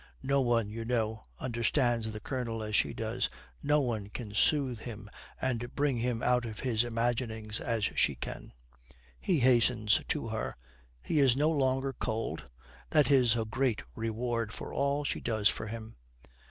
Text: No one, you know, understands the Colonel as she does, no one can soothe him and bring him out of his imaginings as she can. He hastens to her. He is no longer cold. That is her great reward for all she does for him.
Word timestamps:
No 0.23 0.41
one, 0.41 0.67
you 0.71 0.83
know, 0.83 1.21
understands 1.37 2.11
the 2.11 2.19
Colonel 2.19 2.63
as 2.63 2.75
she 2.75 2.91
does, 2.91 3.29
no 3.61 3.81
one 3.81 4.09
can 4.09 4.33
soothe 4.33 4.79
him 4.79 5.07
and 5.39 5.75
bring 5.75 5.97
him 5.97 6.23
out 6.23 6.43
of 6.43 6.61
his 6.61 6.83
imaginings 6.83 7.59
as 7.61 7.83
she 7.85 8.15
can. 8.15 8.51
He 9.19 9.41
hastens 9.41 10.01
to 10.07 10.29
her. 10.29 10.57
He 11.03 11.19
is 11.19 11.37
no 11.37 11.51
longer 11.51 11.93
cold. 11.93 12.49
That 12.89 13.11
is 13.11 13.33
her 13.33 13.45
great 13.45 13.83
reward 13.93 14.51
for 14.51 14.73
all 14.73 15.03
she 15.03 15.21
does 15.21 15.49
for 15.49 15.67
him. 15.67 15.97